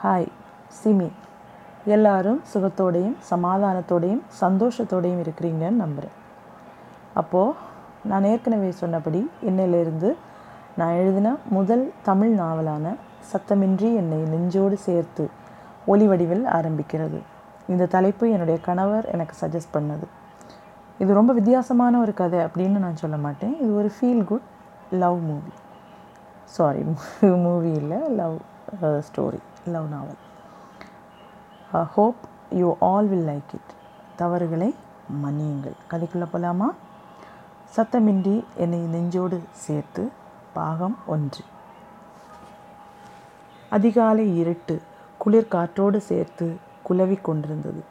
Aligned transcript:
Hi 0.00 0.26
SIMI. 0.78 1.06
எல்லாரும் 1.94 2.40
சுகத்தோடையும் 2.52 3.14
சமாதானத்தோடையும் 3.30 4.20
சந்தோஷத்தோடையும் 4.40 5.22
இருக்கிறீங்கன்னு 5.22 5.82
நம்புகிறேன் 5.82 6.16
அப்போது 7.20 7.54
நான் 8.10 8.26
ஏற்கனவே 8.32 8.70
சொன்னபடி 8.80 9.20
என்னையிலிருந்து 9.40 10.10
நான் 10.76 10.98
எழுதின 11.00 11.32
முதல் 11.56 11.84
தமிழ் 12.02 12.34
நாவலான 12.40 12.92
சத்தமின்றி 13.32 13.90
என்னை 14.02 14.20
நெஞ்சோடு 14.34 14.78
சேர்த்து 14.86 15.26
ஒலி 15.86 16.06
வடிவில் 16.06 16.44
ஆரம்பிக்கிறது. 16.58 17.20
இந்த 17.68 17.90
தலைப்பு 17.96 18.30
என்னுடைய 18.30 18.60
கணவர் 18.60 19.10
எனக்கு 19.14 19.36
சஜஸ்ட் 19.40 19.74
பண்ணது. 19.78 20.06
இது 20.98 21.10
ரொம்ப 21.20 21.32
வித்தியாசமான 21.32 21.98
ஒரு 21.98 22.14
கதை 22.14 22.38
அப்படின்னு 22.38 22.84
நான் 22.86 23.02
சொல்ல 23.04 23.16
மாட்டேன். 23.16 23.56
இது 23.60 23.72
ஒரு 23.76 23.92
feel 23.96 24.24
good 24.24 24.46
love 24.90 25.20
movie 25.30 25.54
sorry 26.44 26.84
movie 27.20 27.72
இல்லை 27.82 27.98
love 28.22 28.38
story 29.08 29.42
love 29.66 29.88
novel. 29.88 30.20
Hope 31.94 32.22
you 32.50 32.76
all 32.80 33.06
will 33.06 33.26
like 33.26 33.54
it 33.58 33.72
தவறுகளை 34.16 34.74
மன்னியுங்கள். 35.24 35.76
கதைக்குள்ளே 35.90 36.26
போகலாமா 36.32 36.68
சத்தமின்றி 37.76 38.44
என்னை 38.54 38.78
நெஞ்சோடு 38.78 39.42
சேர்த்து 39.52 40.10
பாகம் 40.52 40.98
ஒன்று. 41.06 41.44
அதிகாலை 43.70 44.38
இருட்டு 44.38 44.82
குளிர் 45.18 45.48
காற்றோடு 45.48 46.00
சேர்த்து 46.00 46.46
குலவி 46.82 47.16
கொண்டிருந்தது. 47.16 47.82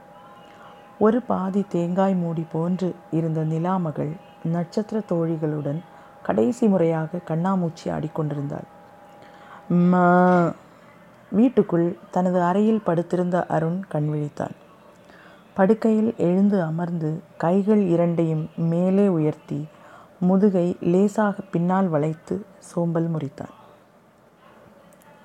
ஒரு 1.00 1.22
பாதி 1.22 1.66
தேங்காய் 1.70 2.16
மூடி 2.16 2.46
போன்று 2.52 2.96
இருந்த 3.12 3.42
நிலாமகள் 3.44 4.14
நட்சத்திர 4.44 5.02
தோழிகளுடன் 5.10 5.82
கடைசி 6.24 6.68
முறையாக 6.68 7.20
கண்ணாமூச்சி 7.28 7.86
ஆடிக்கொண்டிருந்தாள். 7.86 8.68
ம 9.72 10.04
வீட்டுக்குள் 11.32 11.98
தனது 12.12 12.42
அறையில் 12.42 12.86
படுத்திருந்த 12.86 13.46
அருண் 13.46 13.80
கண்விழித்தான் 13.94 14.56
படுக்கையில் 15.54 16.13
எழுந்து 16.18 16.62
அமர்ந்து 16.62 17.22
கைகள் 17.38 17.84
இரண்டையும் 17.86 18.49
மேலே 18.55 19.08
உயர்த்தி 19.08 19.68
முதுகை 20.20 20.77
லேசாக 20.82 21.41
பின்னால் 21.52 21.88
வளைத்து 21.88 22.46
சோம்பல் 22.60 23.10
முறித்தான். 23.10 23.54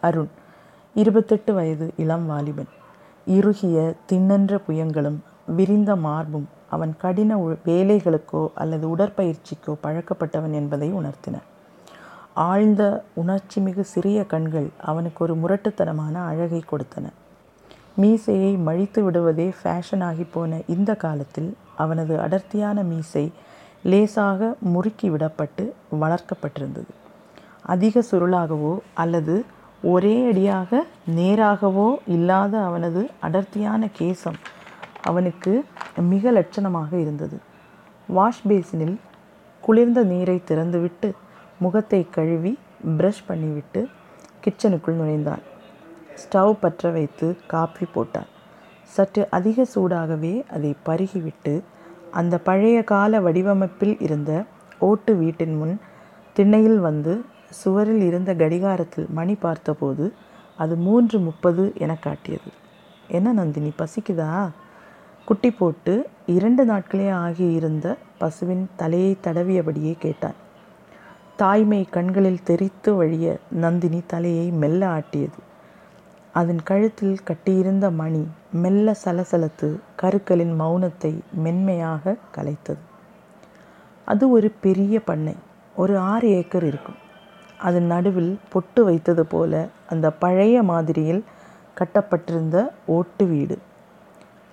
அருண் 0.00 0.28
இருபத்தெட்டு 0.94 1.55
வயது 1.55 1.92
இளம் 1.97 2.27
வாலிபன். 2.27 2.69
இறுகிய 3.27 3.94
திண்ணென்ற 4.12 4.61
புயங்களும் 4.67 5.19
விரிந்த 5.46 5.96
மார்பும் 5.96 6.48
அவன் 6.69 6.96
கடின 6.96 7.36
வேலைகளுக்கோ 7.64 8.48
அல்லது 8.55 8.96
உடற்பயிற்சிக்கோ 8.96 9.74
பழக்கப்பட்டவன் 9.83 10.52
என்பதை 10.52 10.92
உணர்த்தின. 10.92 11.36
ஆழ்ந்த 12.36 13.05
உணர்ச்சிமிகு 13.17 13.81
சிறிய 13.81 14.25
கண்கள் 14.25 14.69
அவனுக்கு 14.84 15.25
ஒரு 15.25 15.34
முரட்டுத்தனமான 15.34 16.14
அழகை 16.27 16.62
கொடுத்தன. 16.70 17.06
மீசையை 17.95 18.56
மழித்து 18.56 19.03
விடுவதே 19.03 19.55
ஃபேஷனாகி 19.62 20.27
போன 20.31 20.61
இந்த 20.67 20.95
காலத்தில் 20.95 21.56
அவனது 21.77 22.20
அடர்த்தியான 22.20 22.83
மீசை 22.83 23.33
லேசாக 23.83 24.55
முறுக்கி 24.58 25.11
விடப்பட்டு 25.11 25.73
வளர்க்கப்பட்டிருந்தது. 26.01 26.91
அதிக 27.62 28.03
சுருளாகவோ 28.11 28.78
அல்லது 28.95 29.45
ஒரே 29.83 30.28
அடியாக 30.31 30.84
நேராகவோ 31.17 31.89
இல்லாத 32.06 32.64
அவனது 32.64 33.11
அடர்த்தியான 33.20 33.89
கேசம் 33.98 34.39
அவனுக்கு 35.03 35.64
மிக 35.95 36.33
லட்சணமாக 36.33 36.92
இருந்தது. 36.92 37.39
வாஷ் 38.06 38.47
பேசினில் 38.48 38.97
குளிர்ந்த 39.61 40.03
நீரை 40.03 40.42
திறந்துவிட்டு 40.45 41.12
முகத்தை 41.61 42.00
கழுவி 42.11 42.53
ப்ரஷ் 42.98 43.25
பண்ணிவிட்டு 43.28 43.80
கிச்சனுக்குள் 44.44 44.98
நுழைந்தான் 45.00 45.42
ஸ்டவ் 46.22 46.52
பற்ற 46.61 46.91
வைத்து 46.91 47.27
காஃபி 47.47 47.86
போட்டான் 47.94 48.28
சற்று 48.83 49.27
அதிக 49.30 49.67
சூடாகவே 49.75 50.34
அதை 50.50 50.70
பருகிவிட்டு 50.86 51.55
அந்த 52.11 52.39
பழைய 52.39 52.83
கால 52.84 53.20
வடிவமைப்பில் 53.20 53.96
இருந்த 54.01 54.45
ஓட்டு 54.79 55.17
வீட்டின் 55.17 55.57
முன் 55.57 55.77
திண்ணையில் 56.36 56.79
வந்து 56.79 57.24
சுவரில் 57.51 58.02
இருந்த 58.02 58.34
கடிகாரத்தில் 58.34 59.07
மணி 59.08 59.34
பார்த்தபோது 59.34 60.13
அது 60.57 60.77
மூன்று 60.77 61.18
முப்பது 61.18 61.73
என 61.74 61.92
காட்டியது. 61.95 62.51
என்ன 63.08 63.33
நந்தினி 63.33 63.73
பசிக்குதா? 63.79 64.51
குட்டி 65.24 65.51
போட்டு 65.51 65.95
இரண்டு 66.27 66.64
நாட்களே 66.64 67.08
ஆகியிருந்த 67.24 67.86
பசுவின் 68.18 68.64
தலையை 68.77 69.17
தடவியபடியே 69.23 69.95
கேட்டான். 69.98 70.39
தாய்மை 71.40 71.86
கண்களில் 71.90 72.42
தெரித்து 72.42 72.95
வழிய 72.95 73.27
நந்தினி 73.51 74.02
தலையை 74.06 74.51
மெல்ல 74.51 74.80
ஆட்டியது. 74.89 75.39
அதன் 76.33 76.62
கழுத்தில் 76.62 77.17
கட்டியிருந்த 77.24 77.90
மணி 77.90 78.23
மெல்ல 78.52 78.95
சலசலத்து 79.05 79.68
கருக்களின் 79.96 80.61
மௌனத்தை 80.61 81.12
மென்மையாக 81.45 82.14
கலைத்தது. 82.36 82.83
அது 84.05 84.30
ஒரு 84.30 84.51
பெரிய 84.61 85.01
பண்ணை 85.01 85.34
ஒரு 85.77 85.98
ஆறு 85.98 86.28
ஏக்கர் 86.30 86.67
இருக்கும். 86.67 86.98
அதன் 87.58 87.84
நடுவில் 87.84 88.39
பொட்டு 88.48 88.84
வைத்தது 88.84 89.27
போல 89.27 89.68
அந்த 89.89 90.07
பழைய 90.11 90.62
மாதிரியில் 90.62 91.24
கட்டப்பட்டிருந்த 91.74 92.72
ஓட்டு 92.86 93.27
வீடு. 93.27 93.58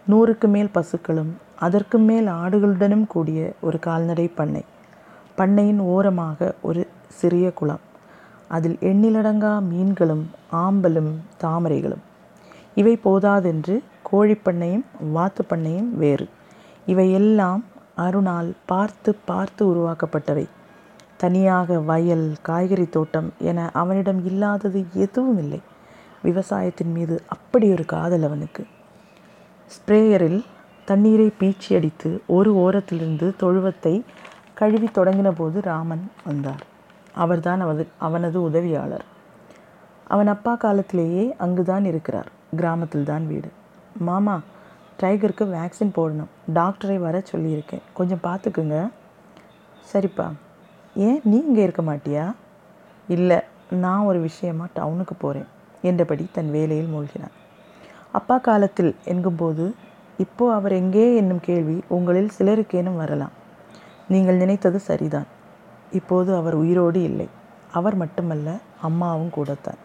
நூறுக்கு 0.07 0.47
மேல் 0.47 0.73
பசுக்களும் 0.73 1.33
அதற்கு 1.59 1.97
மேல் 1.99 2.27
ஆடுகளுடனும் 2.41 3.07
கூடிய 3.07 3.51
ஒரு 3.61 3.79
கால்நடை 3.79 4.27
பண்ணை. 4.27 4.63
பண்ணையின் 5.37 5.77
ஓரமாக 5.77 6.55
ஒரு 6.61 6.87
சிறிய 7.07 7.51
குளம். 7.51 7.83
அதில் 8.47 8.77
எண்ணிலடங்கா 8.81 9.59
மீன்களும் 9.61 10.29
ஆம்பலும் 10.51 11.11
தாமரைகளும். 11.41 12.03
இவை 12.75 12.99
போதாதென்று 13.03 13.83
கோழிப்பண்ணையும் 14.11 14.85
வாத்துப்பண்ணையும் 15.15 15.89
வேறு. 15.93 16.27
இவையெல்லாம் 16.85 17.65
அருணால் 17.97 18.53
பார்த்து 18.65 19.15
பார்த்து 19.25 19.61
உருவாக்கப்பட்டவை. 19.75 20.45
தனியாக 21.17 21.79
வயல் 21.79 22.27
காய்கறி 22.41 22.87
தோட்டம் 22.89 23.29
என 23.39 23.69
அவனிடம் 23.73 24.25
இல்லாதது 24.25 24.85
எதுவும் 24.93 25.37
இல்லை. 25.37 25.61
விவசாயத்தின் 26.23 26.91
மீது 26.91 27.21
அப்படி 27.27 27.71
ஒரு 27.71 27.85
காதல் 27.85 28.23
அவனுக்கு. 28.23 28.65
ஸ்ப்ரேயரில் 29.71 30.43
தண்ணீரை 30.85 31.29
பீச்சி 31.39 31.75
அடித்து 31.75 32.21
ஒரு 32.27 32.51
ஓரத்திலிருந்து 32.55 33.33
தொழுவத்தை 33.37 34.03
கழுவி 34.59 34.89
தொடங்கின 34.93 35.29
போது 35.31 35.57
ராமன் 35.61 36.03
வந்தார். 36.25 36.63
அவர்தான் 37.15 37.61
அவது 37.61 37.83
அவனது 37.97 38.37
உதவியாளர். 38.41 39.05
அவன் 40.07 40.27
அப்பா 40.27 40.53
காலத்திலேயே 40.55 41.23
அங்குதான் 41.37 41.85
இருக்கிறார். 41.85 42.29
கிராமத்தில் 42.55 43.09
தான் 43.11 43.25
வீடு. 43.27 43.49
மாமா 44.07 44.35
டைகருக்கு 45.01 45.45
வேக்சின் 45.55 45.95
போடணும். 45.97 46.31
டாக்டரை 46.55 46.97
வர 46.97 47.21
சொல்லியிருக்கேன். 47.31 47.83
கொஞ்சம் 47.93 48.23
பார்த்துக்குங்க. 48.23 48.77
சரிப்பா. 49.91 50.27
ஏன் 51.07 51.19
நீ 51.23 51.37
இங்கே 51.47 51.63
இருக்க 51.63 51.81
மாட்டியா? 51.81 52.25
இல்லை 53.07 53.39
நான் 53.69 54.07
ஒரு 54.09 54.19
விஷயமா 54.19 54.65
டவுனுக்கு 54.75 55.15
போகிறேன் 55.17 55.49
என்றபடி 55.81 56.25
தன் 56.31 56.51
வேலையில் 56.51 56.93
மூழ்கினான். 56.93 57.35
அப்பா 58.11 58.37
காலத்தில் 58.37 58.95
என்கும்போது 59.05 59.65
இப்போ 60.17 60.45
அவர் 60.53 60.71
எங்கே 60.71 61.15
என்னும் 61.15 61.43
கேள்வி 61.49 61.77
உங்களில் 61.87 62.31
சிலருக்கேனும் 62.37 63.01
வரலாம். 63.03 63.35
நீங்கள் 64.07 64.35
நினைத்தது 64.35 64.79
சரிதான். 64.79 65.27
இப்போது 65.91 66.35
அவர் 66.35 66.53
உயிரோடு 66.53 67.03
இல்லை. 67.03 67.27
அவர் 67.71 67.95
மட்டுமல்ல 67.95 68.49
அம்மாவும் 68.81 69.29
கூடத்தான். 69.29 69.79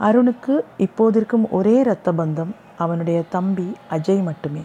அருணுக்கு 0.00 0.54
இப்போதிருக்கும் 0.78 1.46
ஒரே 1.50 1.74
இரத்த 1.78 2.12
பந்தம் 2.12 2.52
அவனுடைய 2.78 3.22
தம்பி 3.28 3.76
அஜய் 3.90 4.22
மட்டுமே. 4.22 4.62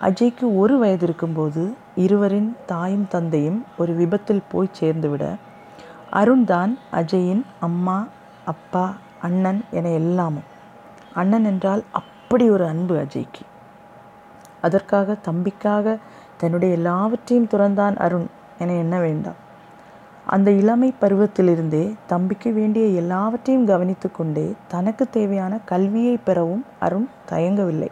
அஜய்க்கு 0.00 0.56
ஒரு 0.56 0.78
வயது 0.78 1.04
இருக்கும்போது 1.04 1.74
இருவரின் 1.96 2.56
தாயும் 2.66 3.08
தந்தையும் 3.08 3.64
ஒரு 3.78 3.92
விபத்தில் 3.94 4.48
போய் 4.48 4.76
சேர்ந்துவிட 4.80 5.24
அருண் 6.10 6.44
தான் 6.44 6.78
அஜயின் 6.92 7.42
அம்மா 7.60 8.06
அப்பா 8.44 8.92
அண்ணன் 9.20 9.60
என 9.70 9.88
எல்லாமும். 9.88 10.48
அண்ணன் 11.14 11.44
என்றால் 11.44 11.82
அப்படி 11.90 12.50
ஒரு 12.50 12.66
அன்பு 12.66 12.94
அஜய்க்கு. 12.96 13.42
அதற்காக 14.60 15.16
தம்பிக்காக 15.28 15.96
தன்னுடைய 16.44 16.74
எல்லாவற்றையும் 16.74 17.50
துறந்தான் 17.52 17.96
அருண் 18.06 18.28
என 18.58 18.72
எண்ண 18.82 18.96
வேண்டாம். 18.98 19.40
அந்த 20.26 20.48
இளமை 20.60 20.88
பருவத்திலிருந்தே 21.00 21.82
தம்பிக்கு 22.06 22.50
வேண்டிய 22.52 22.84
எல்லாவற்றையும் 23.00 23.66
கவனித்து 23.70 24.08
கொண்டே 24.10 24.46
தனக்கு 24.68 25.04
தேவையான 25.16 25.58
கல்வியை 25.64 26.14
பெறவும் 26.24 26.64
அருண் 26.86 27.08
தயங்கவில்லை. 27.30 27.90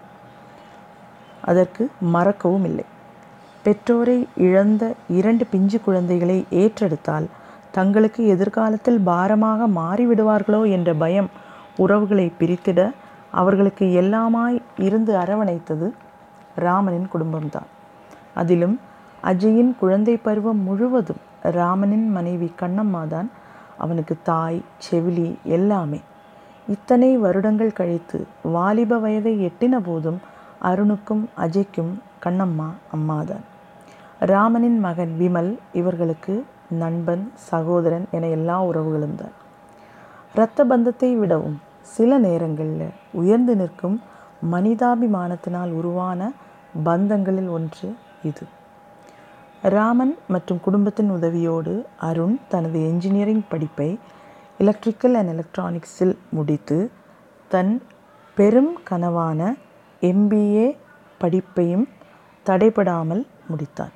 அதற்கு 1.50 1.84
மறக்கவும் 2.14 2.64
இல்லை. 2.64 2.86
பெற்றோரை 3.64 4.16
இழந்த 4.46 4.84
இரண்டு 5.18 5.46
பிஞ்சு 5.52 5.80
குழந்தைகளை 5.80 6.38
ஏற்றெடுத்தால் 6.62 7.26
தங்களுக்கு 7.76 8.22
எதிர்காலத்தில் 8.26 9.00
பாரமாக 9.10 9.68
மாறிவிடுவார்களோ 9.80 10.62
என்ற 10.76 10.90
பயம் 10.94 11.30
உறவுகளை 11.76 12.26
பிரித்திட 12.40 12.80
அவர்களுக்கு 13.40 13.86
எல்லாமாய் 14.00 14.58
இருந்து 14.78 15.12
அரவணைத்தது 15.16 15.88
ராமனின் 16.56 17.08
குடும்பம்தான். 17.14 17.70
அதிலும் 18.34 18.76
அஜயின் 19.22 19.72
குழந்தை 19.78 20.16
பருவம் 20.16 20.62
முழுவதும் 20.62 21.20
ராமனின் 21.50 22.08
மனைவி 22.10 22.52
கண்ணம்மாதான் 22.60 23.28
அவனுக்கு 23.78 24.14
தாய் 24.22 24.60
செவிலி 24.84 25.28
எல்லாமே. 25.42 26.00
இத்தனை 26.68 27.16
வருடங்கள் 27.16 27.72
கழித்து 27.72 28.26
வாலிப 28.42 28.98
வயதை 28.98 29.32
எட்டின 29.46 29.80
போதும் 29.84 30.20
அருணுக்கும் 30.62 31.24
அஜய்க்கும் 31.38 31.92
கண்ணம்மா 32.24 32.68
அம்மாதான். 32.90 33.44
ராமனின் 34.18 34.78
மகன் 34.78 35.14
விமல் 35.20 35.58
இவர்களுக்கு 35.72 36.44
நண்பன் 36.68 37.24
சகோதரன் 37.50 38.06
என 38.10 38.28
எல்லா 38.28 38.56
உறவுகளும் 38.64 39.14
தான். 39.14 39.34
இரத்த 40.34 40.64
பந்தத்தை 40.64 41.10
விடவும் 41.16 41.58
சில 41.80 42.18
நேரங்களில் 42.18 42.86
உயர்ந்து 43.12 43.56
நிற்கும் 43.56 43.96
மனிதாபிமானத்தினால் 44.50 45.72
உருவான 45.72 46.30
பந்தங்களில் 46.84 47.48
ஒன்று 47.48 47.88
இது. 48.22 48.46
ராமன் 49.62 50.18
மற்றும் 50.28 50.60
குடும்பத்தின் 50.60 51.10
உதவியோடு 51.10 51.84
அருண் 51.98 52.38
தனது 52.48 52.80
என்ஜினியரிங் 52.80 53.44
படிப்பை 53.48 53.98
எலக்ட்ரிக்கல் 54.58 55.14
அண்ட் 55.14 55.28
எலக்ட்ரானிக்ஸில் 55.28 56.16
முடித்து 56.28 56.90
தன் 57.48 57.82
பெரும் 58.34 58.78
கனவான 58.90 59.56
எம்பிஏ 60.00 60.76
படிப்பையும் 61.20 61.88
தடைபடாமல் 62.46 63.26
முடித்தான். 63.48 63.92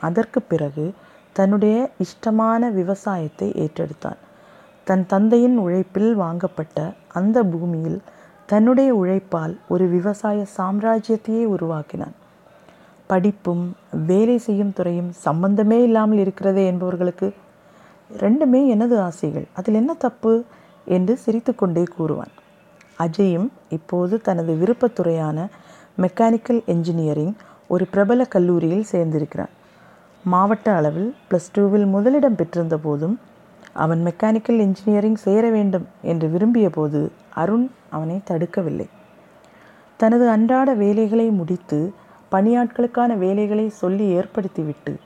அதற்கு 0.00 0.42
பிறகு 0.42 0.94
தன்னுடைய 1.32 1.90
இஷ்டமான 1.98 2.70
விவசாயத்தை 2.70 3.52
ஏற்றெடுத்தான். 3.52 4.20
தன் 4.84 5.06
தந்தையின் 5.06 5.56
உழைப்பில் 5.56 6.14
வாங்கப்பட்ட 6.14 6.92
அந்த 7.08 7.44
பூமியில் 7.44 8.02
தன்னுடைய 8.46 8.94
உழைப்பால் 8.94 9.58
ஒரு 9.68 9.86
விவசாய 9.86 10.46
சாம்ராஜ்யத்தையே 10.56 11.44
உருவாக்கினான். 11.44 12.14
படிப்பும் 13.06 13.64
வேலை 14.06 14.38
செய்யும் 14.38 14.72
துறையும் 14.72 15.10
சம்பந்தமே 15.26 15.82
இல்லாமல் 15.82 16.18
இருக்கிறதே 16.18 16.62
என்பவர்களுக்கு 16.72 17.28
ரெண்டுமே 18.10 18.60
எனது 18.66 19.00
ஆசைகள். 19.00 19.46
அதில் 19.52 19.74
என்ன 19.74 19.92
தப்பு 19.94 20.32
என்று 20.84 21.14
சிரித்துக்கொண்டே 21.16 21.84
கூறுவான். 21.96 22.32
அஜயும் 22.98 23.48
இப்போது 23.68 24.20
தனது 24.20 24.52
விருப்பத்துறையான 24.54 25.38
மெக்கானிக்கல் 26.02 26.60
என்ஜினியரிங் 26.64 27.34
ஒரு 27.68 27.86
பிரபல 27.86 28.24
கல்லூரியில் 28.24 28.90
சேர்ந்திருக்கிறான். 28.92 29.52
மாவட்ட 30.24 30.68
அளவில் 30.74 31.10
ப்ளஸ் 31.28 31.50
டூவில் 31.54 31.86
முதலிடம் 31.86 32.36
பெற்றிருந்த 32.36 32.76
போதும் 32.76 33.16
அவன் 33.72 34.00
மெக்கானிக்கல் 34.04 34.60
இன்ஜினியரிங் 34.66 35.18
சேர 35.26 35.44
வேண்டும் 35.50 35.86
என்று 36.02 36.28
விரும்பிய 36.28 36.70
போது 36.70 37.00
அருண் 37.34 37.66
அவனை 37.90 38.20
தடுக்கவில்லை. 38.30 38.86
தனது 40.00 40.24
அன்றாட 40.28 40.74
வேலைகளை 40.74 41.28
முடித்து 41.30 41.80
பணியாட்களுக்கான 42.32 43.18
வேலைகளை 43.18 43.68
சொல்லி 43.68 44.06
ஏற்படுத்திவிட்டு 44.18 44.96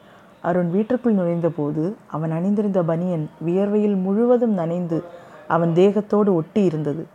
அருண் 0.40 0.70
வீட்டிற்குள் 0.70 1.14
நுழைந்தபோது 1.14 1.94
அவன் 2.06 2.30
அணிந்திருந்த 2.30 2.82
பனியன் 2.82 3.30
வியர்வையில் 3.46 3.96
முழுவதும் 3.96 4.52
நனைந்து 4.52 5.04
அவன் 5.48 5.72
தேகத்தோடு 5.74 6.30
ஒட்டி 6.34 6.64
இருந்தது 6.64 7.06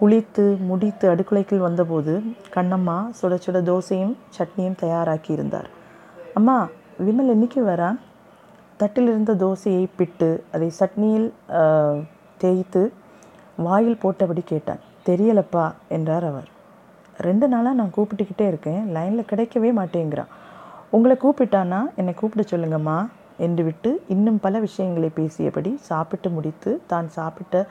குளித்து 0.00 0.44
முடித்து 0.58 1.08
அடுக்குலைக்குள் 1.14 1.66
வந்தபோது 1.66 2.22
கண்ணம்மா 2.54 2.96
சுட 3.20 3.34
சுட 3.46 3.58
தோசையும் 3.62 4.14
சட்னியும் 4.38 4.80
தயாராக்கி 4.80 5.30
இருந்தார் 5.30 5.68
அம்மா 6.34 6.56
விமல் 7.06 7.32
என்னைக்கு 7.34 7.60
வரான் 7.64 7.98
தட்டில் 8.76 9.08
இருந்த 9.08 9.32
தோசையை 9.34 9.88
பிட்டு 9.96 10.44
அதை 10.52 10.70
சட்னியில் 10.78 11.28
தேய்த்து 12.38 12.82
வாயில் 13.56 14.02
போட்டபடி 14.02 14.42
கேட்டான். 14.44 14.80
தெரியலப்பா 15.06 15.64
என்றார் 15.88 16.24
அவர். 16.24 16.48
ரெண்டு 17.18 17.48
நாளாக 17.48 17.76
நான் 17.76 17.92
கூப்பிட்டுக்கிட்டே 17.96 18.46
இருக்கேன். 18.46 18.92
லைனில் 18.92 19.28
கிடைக்கவே 19.30 19.70
மாட்டேங்கிறான். 19.80 20.30
உங்களை 20.90 21.16
கூப்பிட்டானா 21.22 21.80
என்னை 21.96 22.14
கூப்பிட 22.14 22.44
சொல்லுங்கம்மா 22.50 23.08
என்று 23.38 23.64
விட்டு 23.64 24.02
இன்னும் 24.08 24.40
பல 24.40 24.58
விஷயங்களை 24.58 25.10
பேசியபடி 25.16 25.74
சாப்பிட்டு 25.74 26.30
முடித்து 26.30 26.80
தான் 26.86 27.08
சாப்பிட்ட 27.08 27.66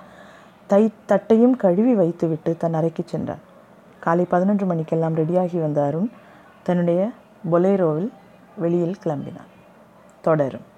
தை 0.67 0.91
தட்டையும் 1.05 1.55
கழுவி 1.55 1.93
வைத்துவிட்டு 1.93 2.57
தன் 2.57 2.73
அறைக்கு 2.73 3.03
சென்றான். 3.05 3.39
காலை 3.99 4.25
பதினொன்று 4.25 4.65
மணிக்கெல்லாம் 4.65 5.15
ரெடியாகி 5.15 5.59
வந்த 5.59 5.83
அருண் 5.83 6.11
தன்னுடைய 6.63 7.09
பொலேரோவில் 7.51 8.09
வெளியில் 8.55 8.97
கிளம்பினான். 9.03 9.49
தொடரும். 10.21 10.71